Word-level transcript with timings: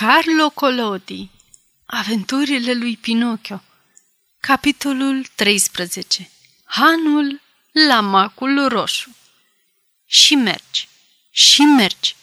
Carlo 0.00 0.50
Collodi 0.50 1.30
Aventurile 1.86 2.72
lui 2.72 2.96
Pinocchio 2.96 3.62
Capitolul 4.40 5.26
13 5.34 6.30
Hanul 6.64 7.40
la 7.72 8.00
macul 8.00 8.68
roșu 8.68 9.16
Și 10.06 10.34
mergi, 10.34 10.88
și 11.30 11.62
mergi, 11.62 12.16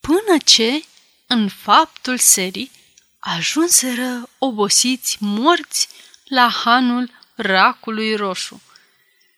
până 0.00 0.38
ce, 0.44 0.84
în 1.26 1.48
faptul 1.48 2.18
serii, 2.18 2.70
ajunseră 3.18 4.28
obosiți 4.38 5.16
morți 5.20 5.88
la 6.24 6.48
hanul 6.48 7.10
racului 7.34 8.16
roșu. 8.16 8.62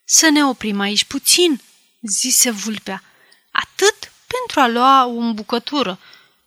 Să 0.04 0.28
ne 0.28 0.44
oprim 0.44 0.80
aici 0.80 1.04
puțin, 1.04 1.60
zise 2.00 2.50
vulpea, 2.50 3.02
atât 3.50 4.12
pentru 4.26 4.60
a 4.60 4.66
lua 4.66 5.04
o 5.04 5.18
îmbucătură, 5.18 5.98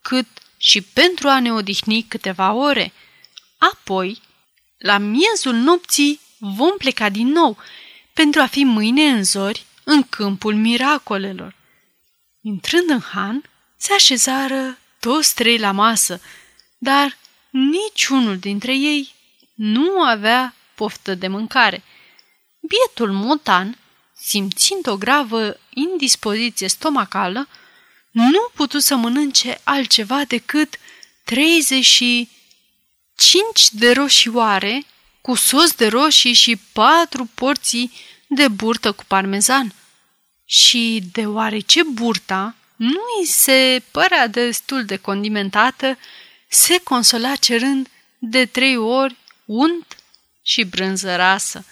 cât 0.02 0.28
și 0.58 0.82
pentru 0.82 1.28
a 1.28 1.40
ne 1.40 1.54
odihni 1.54 2.02
câteva 2.02 2.54
ore. 2.54 2.94
Apoi, 3.58 4.22
la 4.78 4.98
miezul 4.98 5.54
nopții, 5.54 6.20
vom 6.38 6.78
pleca 6.78 7.10
din 7.10 7.28
nou 7.28 7.58
pentru 8.14 8.42
a 8.42 8.46
fi 8.46 8.64
mâine 8.64 9.10
în 9.10 9.24
zori 9.24 9.66
în 9.84 10.04
câmpul 10.04 10.56
miracolelor. 10.56 11.56
Intrând 12.42 12.90
în 12.90 13.00
han, 13.00 13.44
se 13.78 13.94
așezară 13.94 14.78
toți 15.00 15.36
trei 15.36 15.58
la 15.58 15.72
masă, 15.72 16.22
dar 16.78 17.18
niciunul 17.50 18.38
dintre 18.38 18.76
ei 18.76 19.14
nu 19.54 20.02
avea 20.02 20.56
poftă 20.76 21.16
de 21.16 21.28
mâncare. 21.28 21.84
Bietul 22.60 23.12
motan, 23.12 23.78
simțind 24.14 24.88
o 24.88 24.98
gravă 24.98 25.60
indispoziție 25.70 26.68
stomacală, 26.68 27.48
nu 28.12 28.50
putu 28.54 28.80
să 28.80 28.96
mănânce 28.96 29.60
altceva 29.64 30.24
decât 30.24 30.80
35 31.24 33.70
de 33.72 33.92
roșioare 33.92 34.86
cu 35.22 35.36
sos 35.36 35.72
de 35.72 35.88
roșii 35.88 36.34
și 36.34 36.60
patru 36.74 37.30
porții 37.34 37.92
de 38.28 38.48
burtă 38.48 38.92
cu 38.92 39.04
parmezan. 39.08 39.74
Și 40.46 41.04
deoarece 41.12 41.84
burta 41.84 42.56
nu 42.76 43.02
îi 43.20 43.26
se 43.26 43.84
părea 43.92 44.28
destul 44.28 44.86
de 44.86 44.96
condimentată, 44.96 45.98
se 46.48 46.80
consola 46.84 47.36
cerând 47.36 47.88
de 48.18 48.46
trei 48.46 48.78
ori 48.78 49.16
unt 49.46 49.98
și 50.42 50.64
brânză 50.64 51.16
rasă. 51.16 51.66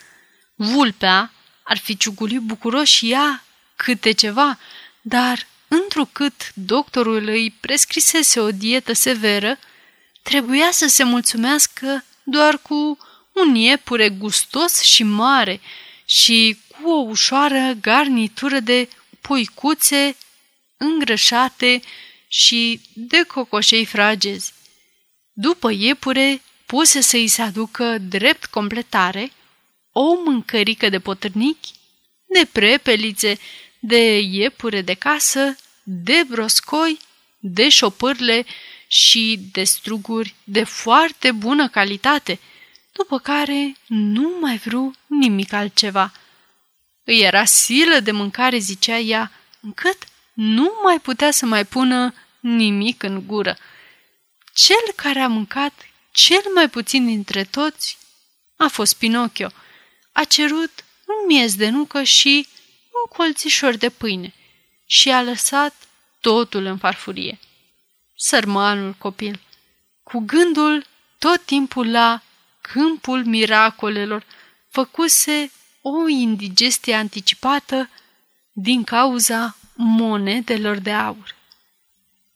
Vulpea 0.55 1.31
ar 1.64 1.77
fi 1.77 1.97
ciugulit 1.97 2.39
bucuros 2.39 2.88
și 2.88 3.11
ea 3.11 3.44
câte 3.75 4.11
ceva, 4.11 4.59
dar 5.02 5.47
întrucât 5.84 6.52
doctorul 6.54 7.28
îi 7.28 7.52
prescrisese 7.59 8.40
o 8.40 8.52
dietă 8.52 8.94
severă, 8.94 9.58
trebuia 10.22 10.70
să 10.72 10.88
se 10.88 11.04
mulțumească 11.04 12.04
doar 12.23 12.58
cu 12.58 12.98
un 13.32 13.56
iepure 13.56 14.09
gustos 14.09 14.82
și 14.82 15.04
mare 15.04 15.62
și 16.06 16.58
cu 16.67 16.90
o 16.90 16.95
ușoară 16.95 17.78
garnitură 17.82 18.59
de 18.59 18.90
puicuțe 19.22 20.16
îngrășate 20.78 21.82
și 22.28 22.82
de 22.94 23.23
cocoșei 23.23 23.86
fragezi. 23.86 24.54
După 25.34 25.72
iepure, 25.72 26.42
puse 26.66 27.02
să-i 27.02 27.28
se 27.28 27.42
aducă 27.42 27.98
drept 27.98 28.45
completare 28.45 29.32
o 29.92 30.14
mâncărică 30.26 30.89
de 30.89 31.00
potârnichi, 31.00 31.72
de 32.26 32.48
prepelițe, 32.52 33.39
de 33.80 34.20
iepure 34.20 34.82
de 34.82 34.94
casă, 34.94 35.56
de 35.88 36.23
broscoi, 36.28 37.00
de 37.39 37.69
șopârle 37.69 38.45
și 38.88 39.39
de 39.52 39.64
struguri 39.64 40.36
de 40.44 40.64
foarte 40.64 41.31
bună 41.31 41.69
calitate, 41.69 42.39
după 42.92 43.19
care 43.19 43.75
nu 43.88 44.38
mai 44.42 44.58
vreau 44.58 44.94
nimic 45.08 45.53
altceva. 45.53 46.11
Îi 47.03 47.20
era 47.20 47.45
silă 47.45 47.99
de 47.99 48.11
mâncare, 48.11 48.58
zicea 48.58 48.98
ea, 48.98 49.32
încât 49.60 49.98
nu 50.33 50.71
mai 50.83 50.99
putea 50.99 51.32
să 51.32 51.45
mai 51.45 51.65
pună 51.65 52.14
nimic 52.39 53.04
în 53.04 53.23
gură. 53.27 53.58
Cel 54.54 54.93
care 54.95 55.20
a 55.20 55.27
mâncat 55.27 55.73
cel 56.11 56.43
mai 56.54 56.70
puțin 56.70 57.05
dintre 57.05 57.43
toți 57.43 57.98
a 58.55 58.67
fost 58.67 58.93
Pinocchio. 58.95 59.48
A 60.11 60.23
cerut 60.23 60.83
un 61.05 61.26
miez 61.27 61.55
de 61.55 61.70
nucă 61.70 62.04
și 62.04 62.48
un 62.89 63.17
colțișor 63.17 63.76
de 63.76 63.89
pâine 63.89 64.33
și 64.86 65.12
a 65.12 65.22
lăsat 65.22 65.76
totul 66.20 66.66
în 66.66 66.78
farfurie. 66.78 67.40
Sărmanul 68.16 68.94
copil, 68.94 69.42
cu 70.04 70.20
gândul 70.20 70.86
tot 71.18 71.46
timpul 71.46 71.92
la 71.92 72.22
câmpul 72.62 73.26
miracolelor, 73.26 74.26
făcuse 74.70 75.52
o 75.82 76.08
indigestie 76.08 76.94
anticipată 76.94 77.90
din 78.52 78.84
cauza 78.84 79.56
monedelor 79.76 80.78
de 80.78 80.92
aur. 80.92 81.36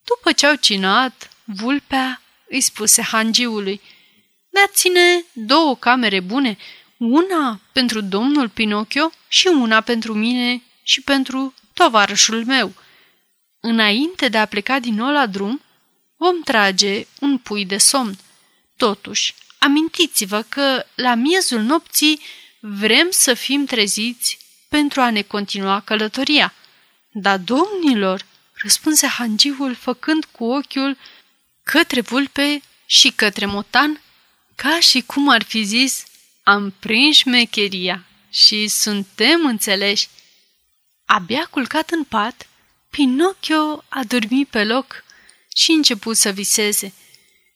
După 0.03 0.31
ce 0.31 0.47
au 0.47 0.55
cinat, 0.55 1.29
vulpea 1.43 2.21
îi 2.47 2.61
spuse 2.61 3.01
hangiului, 3.01 3.81
dați-ne 4.49 5.23
două 5.33 5.75
camere 5.75 6.19
bune, 6.19 6.57
una 6.97 7.59
pentru 7.71 8.01
domnul 8.01 8.49
Pinocchio 8.49 9.11
și 9.27 9.47
una 9.47 9.81
pentru 9.81 10.13
mine 10.13 10.63
și 10.83 11.01
pentru 11.01 11.53
tovarășul 11.79 12.45
meu. 12.45 12.73
Înainte 13.59 14.27
de 14.27 14.37
a 14.37 14.45
pleca 14.45 14.79
din 14.79 14.93
nou 14.93 15.11
la 15.11 15.25
drum, 15.25 15.61
vom 16.17 16.41
trage 16.41 17.05
un 17.19 17.37
pui 17.37 17.65
de 17.65 17.77
somn. 17.77 18.17
Totuși, 18.77 19.33
amintiți-vă 19.59 20.41
că 20.41 20.85
la 20.95 21.13
miezul 21.15 21.61
nopții 21.61 22.21
vrem 22.59 23.07
să 23.09 23.33
fim 23.33 23.65
treziți 23.65 24.37
pentru 24.69 25.01
a 25.01 25.09
ne 25.09 25.21
continua 25.21 25.79
călătoria. 25.79 26.53
Da, 27.11 27.37
domnilor, 27.37 28.25
răspunse 28.53 29.07
hangiul 29.07 29.75
făcând 29.75 30.25
cu 30.25 30.43
ochiul 30.43 30.97
către 31.63 32.01
vulpe 32.01 32.61
și 32.85 33.09
către 33.11 33.45
motan, 33.45 34.01
ca 34.55 34.79
și 34.79 35.01
cum 35.01 35.29
ar 35.29 35.43
fi 35.43 35.63
zis, 35.63 36.03
am 36.43 36.73
prins 36.79 37.15
șmecheria 37.15 38.05
și 38.29 38.67
suntem 38.67 39.45
înțeleși. 39.45 40.07
Abia 41.11 41.47
culcat 41.51 41.89
în 41.89 42.03
pat, 42.03 42.47
Pinocchio 42.89 43.83
a 43.87 44.03
dormit 44.07 44.47
pe 44.47 44.63
loc 44.63 45.03
și 45.55 45.71
început 45.71 46.17
să 46.17 46.29
viseze. 46.29 46.93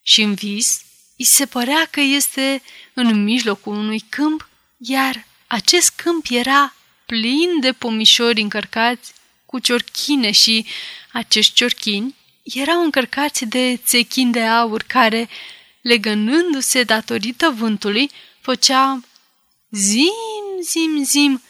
Și 0.03 0.22
în 0.22 0.34
vis, 0.34 0.81
îi 1.18 1.25
se 1.25 1.46
părea 1.46 1.88
că 1.92 2.00
este 2.00 2.62
în 2.94 3.24
mijlocul 3.24 3.74
unui 3.74 4.00
câmp, 4.09 4.50
iar 4.78 5.25
acest 5.47 5.90
câmp 5.90 6.25
era 6.30 6.75
plin 7.06 7.59
de 7.59 7.72
pomișori 7.72 8.42
încărcați 8.42 9.13
cu 9.46 9.59
ciorchine 9.59 10.31
și 10.31 10.66
acești 11.12 11.53
ciorchini 11.53 12.16
erau 12.44 12.84
încărcați 12.84 13.46
de 13.46 13.80
țechini 13.86 14.31
de 14.31 14.44
aur 14.44 14.84
care, 14.84 15.30
legănându-se 15.81 16.84
datorită 16.84 17.50
vântului, 17.50 18.09
făcea 18.42 19.00
zim, 19.69 20.13
zim, 20.62 21.03
zim, 21.03 21.42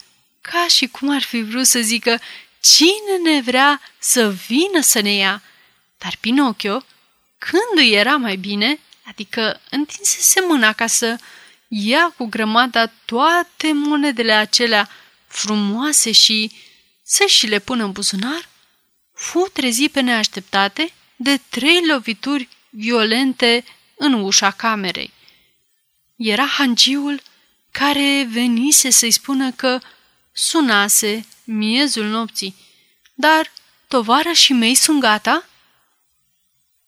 ca 0.52 0.68
și 0.68 0.88
cum 0.88 1.10
ar 1.10 1.22
fi 1.22 1.42
vrut 1.42 1.66
să 1.66 1.80
zică 1.80 2.20
cine 2.60 3.32
ne 3.32 3.42
vrea 3.42 3.82
să 4.00 4.30
vină 4.30 4.82
să 4.82 5.00
ne 5.00 5.14
ia. 5.14 5.42
Dar 5.98 6.18
Pinocchio, 6.20 6.84
când 7.38 7.86
îi 7.86 7.92
era 7.92 8.16
mai 8.16 8.36
bine, 8.36 8.80
adică 9.04 9.62
întinsese 9.70 10.42
mâna 10.48 10.74
ca 10.74 10.88
să 10.88 11.18
ia 11.68 12.14
cu 12.18 12.26
grămada 12.26 12.86
toate 12.86 13.72
monedele 13.74 14.32
acelea 14.32 14.90
frumoase 15.28 16.12
și 16.12 16.52
să 17.04 17.26
și 17.26 17.48
le 17.48 17.60
pună 17.60 17.84
în 17.84 17.92
buzunar, 17.92 18.50
fu 19.14 19.50
trezit 19.54 19.92
pe 19.92 20.02
neașteptate 20.02 20.94
de 21.16 21.40
trei 21.50 21.86
lovituri 21.88 22.50
violente 22.70 23.66
în 23.96 24.14
ușa 24.14 24.52
camerei. 24.52 25.14
Era 26.16 26.46
hangiul 26.46 27.22
care 27.72 28.28
venise 28.30 28.90
să-i 28.90 29.12
spună 29.12 29.52
că 29.52 29.80
sunase 30.34 31.26
miezul 31.44 32.06
nopții. 32.06 32.56
Dar 33.14 33.52
și 34.34 34.54
mei 34.54 34.76
sunt 34.76 35.00
gata?" 35.00 35.44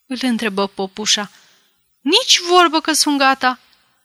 Îl 0.08 0.18
întrebă 0.22 0.68
popușa. 0.68 1.32
Nici 2.02 2.40
vorbă 2.40 2.80
că 2.80 2.94
sunt 2.94 3.18
gata. 3.18 3.60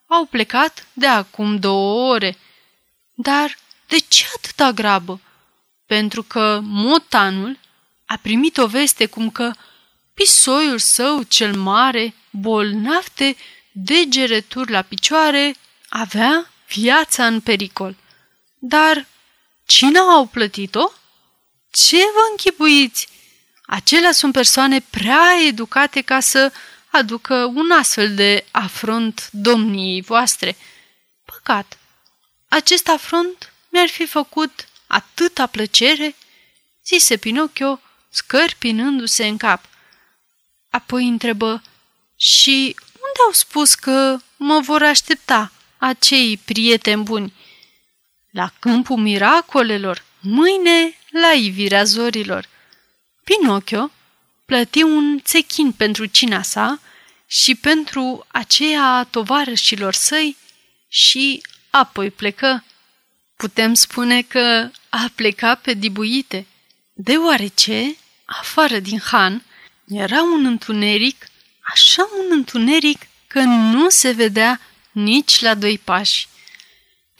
Au 0.06 0.24
plecat 0.24 0.86
de 0.92 1.06
acum 1.06 1.58
două 1.58 2.12
ore. 2.12 2.38
Dar 3.14 3.58
de 3.86 3.98
ce 3.98 4.24
atâta 4.34 4.70
grabă? 4.70 5.20
Pentru 5.86 6.22
că 6.22 6.60
motanul 6.62 7.58
a 8.06 8.18
primit 8.22 8.56
o 8.56 8.66
veste 8.66 9.06
cum 9.06 9.30
că 9.30 9.52
pisoiul 10.14 10.78
său 10.78 11.22
cel 11.22 11.56
mare, 11.56 12.14
bolnav 12.30 13.04
de 13.14 13.36
degereturi 13.72 14.70
la 14.70 14.82
picioare, 14.82 15.54
avea 15.88 16.50
viața 16.68 17.26
în 17.26 17.40
pericol. 17.40 17.96
Dar 18.58 19.06
cine 19.70 19.98
au 19.98 20.26
plătit-o? 20.26 20.92
Ce 21.70 21.96
vă 21.96 22.28
închipuiți? 22.30 23.08
Acelea 23.66 24.12
sunt 24.12 24.32
persoane 24.32 24.80
prea 24.80 25.36
educate 25.46 26.00
ca 26.00 26.20
să 26.20 26.52
aducă 26.90 27.34
un 27.34 27.70
astfel 27.70 28.14
de 28.14 28.44
afront 28.50 29.28
domniei 29.32 30.00
voastre. 30.00 30.56
Păcat! 31.24 31.78
Acest 32.48 32.88
afront 32.88 33.52
mi-ar 33.68 33.88
fi 33.88 34.06
făcut 34.06 34.68
atâta 34.86 35.46
plăcere, 35.46 36.16
zise 36.86 37.16
Pinocchio, 37.16 37.80
scărpinându-se 38.08 39.26
în 39.26 39.36
cap. 39.36 39.64
Apoi 40.70 41.06
întrebă, 41.06 41.62
și 42.16 42.76
unde 42.92 43.20
au 43.26 43.32
spus 43.32 43.74
că 43.74 44.18
mă 44.36 44.60
vor 44.60 44.82
aștepta 44.82 45.52
acei 45.78 46.36
prieteni 46.36 47.02
buni? 47.02 47.32
La 48.30 48.52
câmpul 48.58 48.96
miracolelor, 48.96 50.04
mâine 50.20 50.94
la 51.10 51.32
ivirea 51.32 51.84
zorilor. 51.84 52.48
Pinocchio 53.24 53.90
plăti 54.44 54.82
un 54.82 55.20
țechin 55.20 55.72
pentru 55.72 56.06
cina 56.06 56.42
sa 56.42 56.80
și 57.26 57.54
pentru 57.54 58.26
aceea 58.28 58.82
a 58.82 59.04
tovarășilor 59.04 59.94
săi 59.94 60.36
și 60.88 61.42
apoi 61.70 62.10
plecă. 62.10 62.64
Putem 63.36 63.74
spune 63.74 64.22
că 64.22 64.70
a 64.88 65.10
plecat 65.14 65.60
pe 65.60 65.72
dibuite, 65.72 66.46
deoarece, 66.92 67.96
afară 68.24 68.78
din 68.78 69.00
Han, 69.00 69.42
era 69.88 70.22
un 70.22 70.44
întuneric, 70.44 71.26
așa 71.60 72.08
un 72.18 72.26
întuneric 72.30 73.00
că 73.26 73.40
nu 73.40 73.88
se 73.88 74.10
vedea 74.10 74.60
nici 74.90 75.40
la 75.40 75.54
doi 75.54 75.78
pași. 75.78 76.28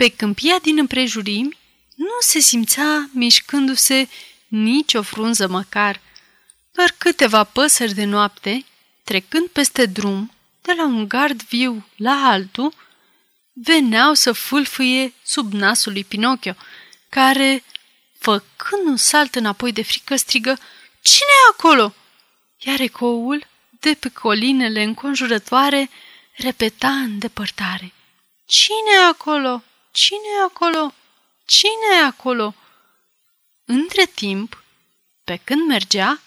Pe 0.00 0.08
câmpia 0.08 0.58
din 0.58 0.78
împrejurimi 0.78 1.58
nu 1.94 2.16
se 2.20 2.38
simțea 2.38 3.10
mișcându-se 3.12 4.08
nici 4.48 4.94
o 4.94 5.02
frunză 5.02 5.48
măcar, 5.48 6.00
doar 6.72 6.94
câteva 6.98 7.44
păsări 7.44 7.94
de 7.94 8.04
noapte, 8.04 8.64
trecând 9.04 9.46
peste 9.46 9.86
drum, 9.86 10.32
de 10.62 10.72
la 10.76 10.84
un 10.84 11.08
gard 11.08 11.42
viu 11.42 11.86
la 11.96 12.12
altul, 12.12 12.74
veneau 13.52 14.14
să 14.14 14.32
fâlfâie 14.32 15.14
sub 15.22 15.52
nasul 15.52 15.92
lui 15.92 16.04
Pinocchio, 16.04 16.54
care, 17.08 17.64
făcând 18.18 18.86
un 18.86 18.96
salt 18.96 19.34
înapoi 19.34 19.72
de 19.72 19.82
frică, 19.82 20.16
strigă 20.16 20.58
Cine 21.00 21.34
e 21.46 21.50
acolo?" 21.50 21.94
Iar 22.58 22.80
ecoul, 22.80 23.46
de 23.80 23.96
pe 24.00 24.08
colinele 24.08 24.82
înconjurătoare, 24.82 25.90
repeta 26.36 26.90
în 26.90 27.18
depărtare. 27.18 27.92
Cine 28.46 29.02
e 29.02 29.08
acolo? 29.08 29.62
Cine 29.90 30.28
e 30.38 30.42
acolo? 30.42 30.94
Cine 31.44 31.96
e 32.00 32.04
acolo?" 32.04 32.54
Între 33.64 34.04
timp, 34.04 34.62
pe 35.24 35.40
când 35.44 35.66
mergea, 35.66 36.20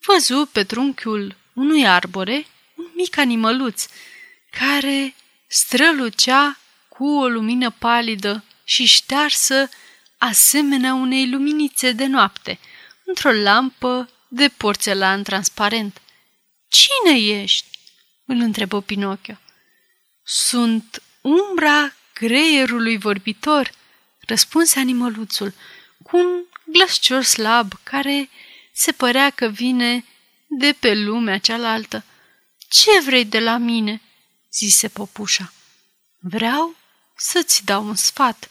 văzu 0.00 0.48
pe 0.52 0.64
trunchiul 0.64 1.36
unui 1.52 1.86
arbore 1.86 2.46
un 2.74 2.90
mic 2.94 3.16
animăluț 3.16 3.86
care 4.50 5.14
strălucea 5.46 6.58
cu 6.88 7.06
o 7.06 7.28
lumină 7.28 7.70
palidă 7.70 8.44
și 8.64 8.84
ștearsă 8.84 9.68
asemenea 10.18 10.94
unei 10.94 11.30
luminițe 11.30 11.92
de 11.92 12.06
noapte, 12.06 12.58
într-o 13.04 13.32
lampă 13.32 14.10
de 14.28 14.48
porțelan 14.48 15.22
transparent. 15.22 16.00
Cine 16.68 17.18
ești?" 17.18 17.78
îl 18.24 18.40
întrebă 18.40 18.82
Pinocchio. 18.82 19.34
Sunt 20.22 21.02
umbra 21.20 21.94
creierului 22.14 22.98
vorbitor, 22.98 23.70
răspunse 24.20 24.78
animăluțul, 24.78 25.54
cu 26.02 26.16
un 26.16 26.44
glascior 26.64 27.22
slab 27.22 27.72
care 27.82 28.30
se 28.72 28.92
părea 28.92 29.30
că 29.30 29.46
vine 29.46 30.04
de 30.46 30.76
pe 30.78 30.94
lumea 30.94 31.38
cealaltă. 31.38 32.04
Ce 32.68 33.00
vrei 33.04 33.24
de 33.24 33.40
la 33.40 33.56
mine?" 33.56 34.00
zise 34.52 34.88
popușa. 34.88 35.52
Vreau 36.18 36.76
să-ți 37.16 37.64
dau 37.64 37.86
un 37.86 37.94
sfat. 37.94 38.50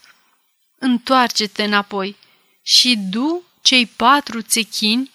Întoarce-te 0.78 1.62
înapoi 1.62 2.16
și 2.62 2.96
du 2.96 3.42
cei 3.62 3.86
patru 3.86 4.40
țechini 4.40 5.10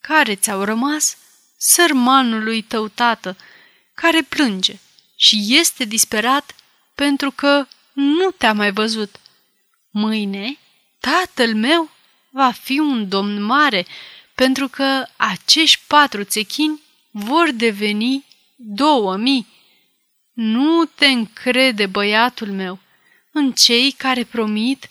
care 0.00 0.34
ți-au 0.34 0.64
rămas 0.64 1.16
sărmanului 1.56 2.62
tău 2.62 2.88
tată, 2.88 3.36
care 3.94 4.22
plânge 4.22 4.78
și 5.16 5.46
este 5.48 5.84
disperat 5.84 6.54
pentru 6.94 7.30
că 7.30 7.66
nu 7.92 8.30
te-a 8.30 8.52
mai 8.52 8.72
văzut. 8.72 9.20
Mâine, 9.90 10.58
tatăl 10.98 11.54
meu 11.54 11.90
va 12.30 12.50
fi 12.50 12.78
un 12.78 13.08
domn 13.08 13.42
mare, 13.42 13.86
pentru 14.34 14.68
că 14.68 15.06
acești 15.16 15.80
patru 15.86 16.24
țechini 16.24 16.80
vor 17.10 17.50
deveni 17.50 18.24
două 18.56 19.16
mii. 19.16 19.46
Nu 20.32 20.84
te 20.84 21.06
încrede, 21.06 21.86
băiatul 21.86 22.50
meu, 22.50 22.78
în 23.32 23.52
cei 23.52 23.90
care 23.92 24.24
promit 24.24 24.88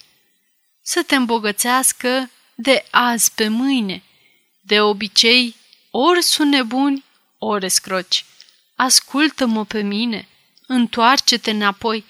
să 0.81 1.03
te 1.03 1.15
îmbogățească 1.15 2.29
de 2.55 2.85
azi 2.91 3.31
pe 3.35 3.47
mâine. 3.47 4.03
De 4.61 4.81
obicei, 4.81 5.55
ori 5.91 6.23
sunt 6.23 6.49
nebuni, 6.49 7.03
ori 7.37 7.69
scroci. 7.69 8.25
Ascultă-mă 8.75 9.65
pe 9.65 9.81
mine, 9.81 10.27
întoarce-te 10.67 11.51
înapoi. 11.51 12.05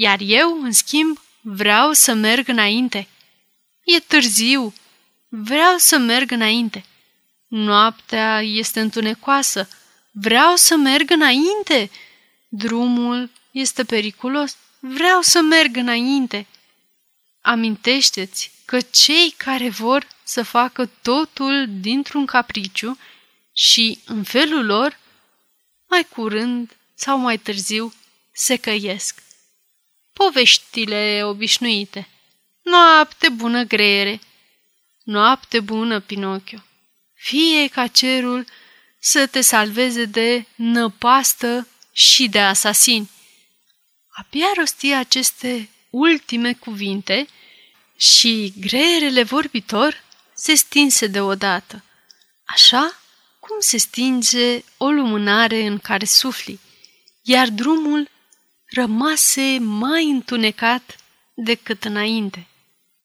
Iar 0.00 0.18
eu, 0.22 0.62
în 0.62 0.72
schimb, 0.72 1.18
vreau 1.40 1.92
să 1.92 2.14
merg 2.14 2.48
înainte. 2.48 3.08
E 3.84 3.98
târziu, 3.98 4.74
vreau 5.28 5.76
să 5.76 5.98
merg 5.98 6.30
înainte. 6.30 6.84
Noaptea 7.46 8.42
este 8.42 8.80
întunecoasă, 8.80 9.68
vreau 10.10 10.56
să 10.56 10.76
merg 10.76 11.10
înainte. 11.10 11.90
Drumul 12.48 13.30
este 13.50 13.84
periculos, 13.84 14.56
vreau 14.78 15.20
să 15.20 15.40
merg 15.40 15.76
înainte. 15.76 16.46
Amintește-ți 17.40 18.50
că 18.64 18.80
cei 18.80 19.34
care 19.36 19.68
vor 19.68 20.06
să 20.22 20.42
facă 20.42 20.90
totul 21.02 21.66
dintr-un 21.80 22.26
capriciu 22.26 22.98
și, 23.52 23.98
în 24.06 24.22
felul 24.22 24.64
lor, 24.64 24.98
mai 25.88 26.04
curând 26.04 26.76
sau 26.94 27.18
mai 27.18 27.38
târziu 27.38 27.92
se 28.32 28.56
căiesc. 28.56 29.26
Poveștile 30.18 31.22
obișnuite 31.24 32.08
Noapte 32.62 33.28
bună, 33.28 33.62
greiere! 33.62 34.20
Noapte 35.02 35.60
bună, 35.60 36.00
Pinocchio! 36.00 36.58
Fie 37.14 37.68
ca 37.68 37.86
cerul 37.86 38.46
să 39.00 39.26
te 39.26 39.40
salveze 39.40 40.04
de 40.04 40.44
năpastă 40.54 41.68
și 41.92 42.28
de 42.28 42.40
asasini. 42.40 43.10
Abia 44.08 44.46
rosti 44.56 44.92
aceste 44.92 45.68
ultime 45.90 46.52
cuvinte 46.52 47.26
și 47.96 48.52
greierele 48.60 49.22
vorbitor 49.22 50.04
se 50.34 50.54
stinse 50.54 51.06
deodată, 51.06 51.84
așa 52.44 53.00
cum 53.38 53.56
se 53.60 53.76
stinge 53.76 54.64
o 54.76 54.90
lumânare 54.90 55.66
în 55.66 55.78
care 55.78 56.04
sufli, 56.04 56.60
iar 57.22 57.48
drumul 57.48 58.10
rămase 58.70 59.58
mai 59.60 60.10
întunecat 60.10 60.96
decât 61.34 61.84
înainte. 61.84 62.46